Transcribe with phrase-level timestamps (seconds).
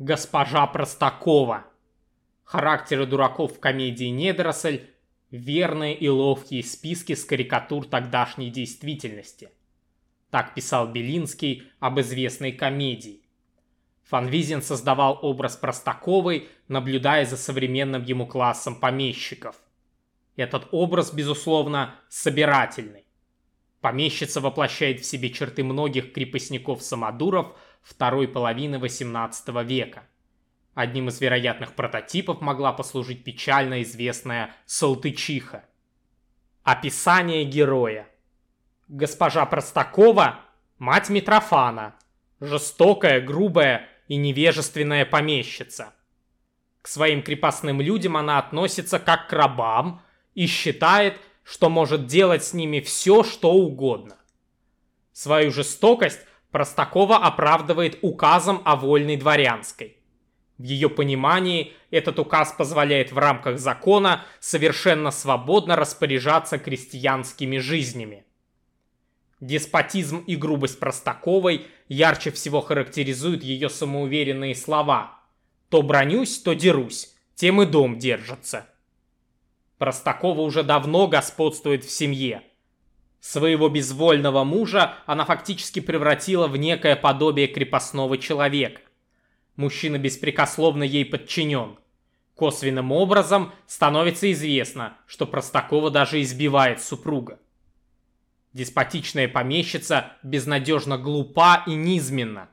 [0.00, 1.66] Госпожа Простакова.
[2.42, 4.80] Характеры дураков в комедии «Недоросль»–
[5.30, 9.50] верные и ловкие списки с карикатур тогдашней действительности.
[10.30, 13.22] Так писал Белинский об известной комедии.
[14.02, 19.54] Фанвизин создавал образ Простаковой, наблюдая за современным ему классом помещиков.
[20.34, 23.06] Этот образ, безусловно, собирательный.
[23.80, 27.54] Помещица воплощает в себе черты многих крепостников-самодуров
[27.84, 30.04] второй половины XVIII века.
[30.74, 35.64] Одним из вероятных прототипов могла послужить печально известная Салтычиха.
[36.64, 38.08] Описание героя.
[38.88, 40.40] Госпожа Простакова–
[40.78, 41.94] мать Митрофана,
[42.40, 45.94] жестокая, грубая и невежественная помещица.
[46.82, 50.02] К своим крепостным людям она относится как к рабам
[50.34, 54.16] и считает, что может делать с ними все, что угодно.
[55.12, 56.20] Свою жестокость
[56.54, 59.96] Простакова оправдывает указом о вольной дворянской.
[60.56, 68.24] В ее понимании этот указ позволяет в рамках закона совершенно свободно распоряжаться крестьянскими жизнями.
[69.40, 75.18] Деспотизм и грубость Простаковой ярче всего характеризуют ее самоуверенные слова
[75.70, 78.68] «То бронюсь, то дерусь, тем и дом держится».
[79.78, 82.44] Простакова уже давно господствует в семье.
[83.24, 88.82] Своего безвольного мужа она фактически превратила в некое подобие крепостного человека.
[89.56, 91.78] Мужчина беспрекословно ей подчинен.
[92.34, 97.40] Косвенным образом становится известно, что Простакова даже избивает супруга.
[98.52, 102.50] Деспотичная помещица безнадежно глупа и низменна.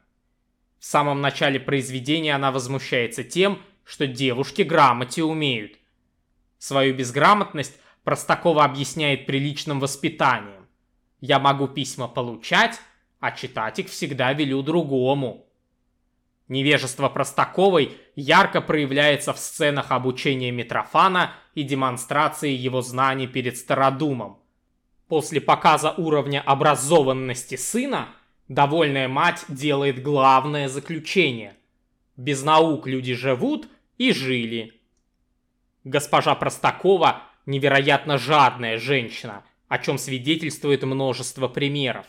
[0.80, 5.74] В самом начале произведения она возмущается тем, что девушки грамоте умеют.
[6.60, 10.68] Свою безграмотность Простакова объясняет приличным воспитанием.
[11.20, 12.80] Я могу письма получать,
[13.20, 15.46] а читать их всегда велю другому.
[16.48, 24.40] Невежество Простаковой ярко проявляется в сценах обучения Митрофана и демонстрации его знаний перед Стародумом.
[25.08, 28.10] После показа уровня образованности сына,
[28.48, 31.56] довольная мать делает главное заключение.
[32.18, 33.68] Без наук люди живут
[33.98, 34.82] и жили.
[35.84, 42.06] Госпожа Простакова– невероятно жадная женщина, о чем свидетельствует множество примеров.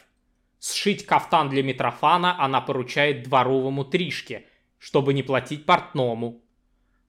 [0.61, 4.47] Сшить кафтан для Митрофана она поручает дворовому Тришке,
[4.79, 6.43] чтобы не платить портному.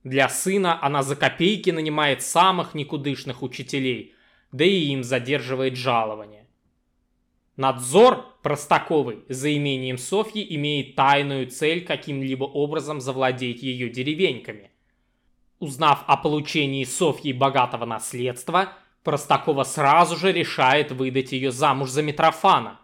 [0.03, 4.15] Для сына она за копейки нанимает самых никудышных учителей,
[4.51, 6.47] да и им задерживает жалование.
[7.55, 14.72] Надзор Простаковой за имением Софьи имеет тайную цель каким-либо образом завладеть ее деревеньками.
[15.63, 22.81] Узнав о получении Софьи богатого наследства, Простакова сразу же решает выдать ее замуж за Митрофана.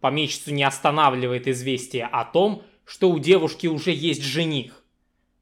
[0.00, 4.82] Помещицу не останавливает известие о том, что у девушки уже есть жених.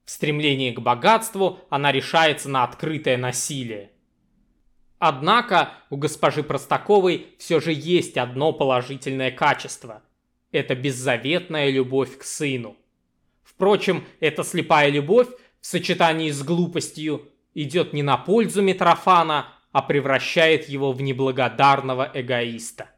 [0.05, 3.93] В стремлении к богатству она решается на открытое насилие.
[4.99, 10.03] Однако у госпожи Простаковой все же есть одно положительное качество.
[10.51, 12.77] Это беззаветная любовь к сыну.
[13.45, 15.29] Впрочем, эта слепая любовь
[15.67, 22.91] в сочетании с глупостью идет не на пользу Митрофана, а превращает его в неблагодарного эгоиста.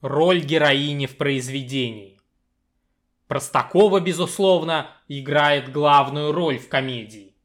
[0.00, 2.18] Роль героини в произведении.
[3.26, 7.36] Простакова, безусловно, играет главную роль в комедии.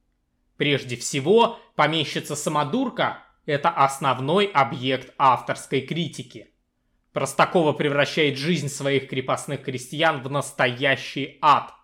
[0.55, 6.53] Прежде всего, помещица-самодурка– это основной объект авторской критики.
[7.11, 11.73] Простакова превращает жизнь своих крепостных крестьян в настоящий ад–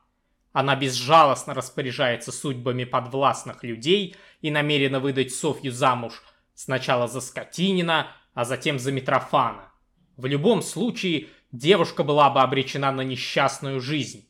[0.56, 6.24] она безжалостно распоряжается судьбами подвластных людей и намерена выдать Софью замуж
[6.54, 9.74] сначала за Скотинина, а затем за Митрофана.
[10.16, 14.30] В любом случае, девушка была бы обречена на несчастную жизнь.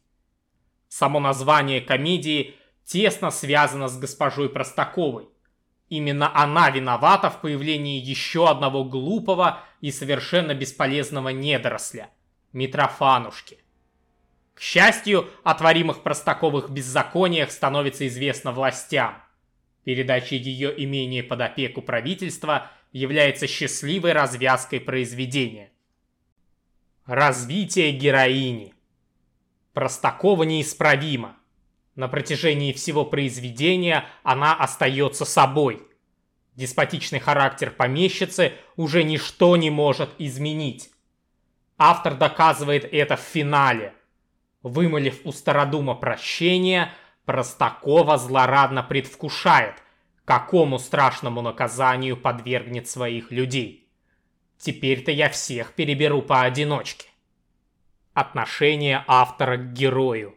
[0.87, 5.29] Само название комедии тесно связано с госпожой Простаковой.
[5.89, 12.09] Именно она виновата в появлении еще одного глупого и совершенно бесполезного недоросля–
[12.51, 13.59] Митрофанушки.
[14.55, 19.21] К счастью, о творимых простаковых беззакониях становится известно властям.
[19.83, 25.71] Передача ее имения под опеку правительства является счастливой развязкой произведения.
[27.05, 28.73] Развитие героини.
[29.73, 31.35] Простакова неисправима.
[31.95, 35.85] На протяжении всего произведения она остается собой.
[36.55, 40.91] Деспотичный характер помещицы уже ничто не может изменить.
[41.77, 43.93] Автор доказывает это в финале–
[44.65, 46.91] Вымолив у Стародума прощение,
[47.25, 49.75] Простакова злорадно предвкушает,
[50.25, 53.87] какому страшному наказанию подвергнет своих людей.
[54.57, 57.09] Теперь-то я всех переберу поодиночке.
[58.15, 60.35] Отношение автора к герою.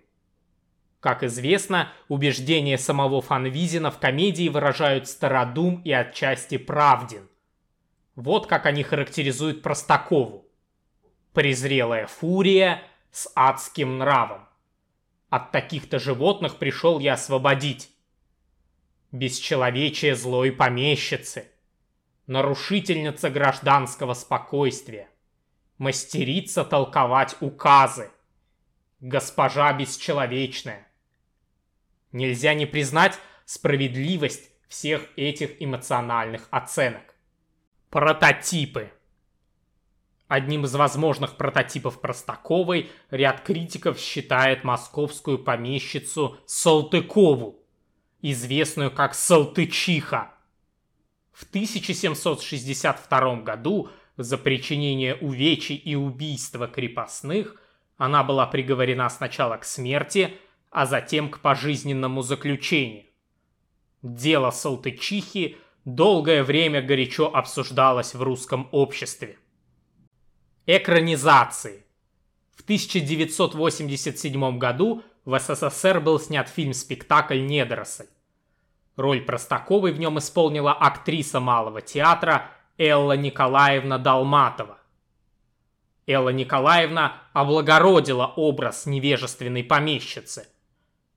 [1.00, 7.30] Как известно, убеждения самого Фанвизина в комедии выражают стародум и отчасти правден.
[8.14, 10.46] Вот как они характеризуют Простакову.
[11.32, 12.82] Презрелая фурия
[13.18, 14.46] с адским нравом.
[15.28, 17.90] От таких-то животных пришел я освободить.
[19.10, 21.50] Бесчеловечие злой помещицы.
[22.28, 25.08] Нарушительница гражданского спокойствия.
[25.78, 28.12] Мастерица толковать указы.
[29.00, 30.86] Госпожа бесчеловечная.
[32.12, 37.16] Нельзя не признать справедливость всех этих эмоциональных оценок.
[37.90, 38.92] Прототипы.
[40.28, 47.58] Одним из возможных прототипов Простаковой ряд критиков считает московскую помещицу Салтыкову,
[48.20, 50.34] известную как Салтычиха.
[51.32, 53.88] В 1762 году
[54.18, 57.56] за причинение увечий и убийства крепостных
[57.96, 60.34] она была приговорена сначала к смерти,
[60.70, 63.06] а затем к пожизненному заключению.
[64.02, 69.38] Дело Салтычихи долгое время горячо обсуждалось в русском обществе.
[70.70, 71.86] Экранизации.
[72.54, 78.04] В 1987 году в СССР был снят фильм-спектакль «Недоросль».
[78.96, 84.76] Роль Простаковой в нем исполнила актриса малого театра Элла Николаевна Долматова.
[86.06, 90.48] Элла Николаевна облагородила образ невежественной помещицы.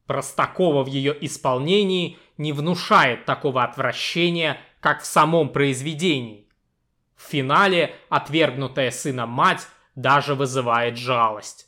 [0.06, 6.48] Простакова в ее исполнении не внушает такого отвращения, как в самом произведении.
[7.22, 11.68] В финале отвергнутая сына мать даже вызывает жалость.